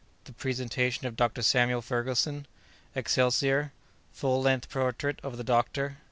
[0.23, 1.43] —The Presentation of Dr.
[1.43, 5.97] Samuel Ferguson.—Excelsior.—Full length Portrait of the Doctor.